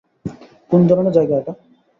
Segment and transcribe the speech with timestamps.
[0.71, 1.53] কোন ধরনের জায়গা এটা?